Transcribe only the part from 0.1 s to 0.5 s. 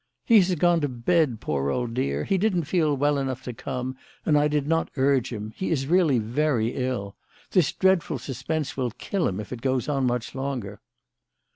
"He